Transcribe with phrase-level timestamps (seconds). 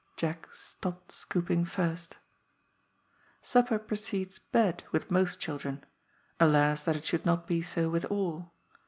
[0.17, 2.17] Jack stopped scooping first
[3.43, 5.83] Supper precedes bed with most children—
[6.39, 8.51] alas, that it should not be so with all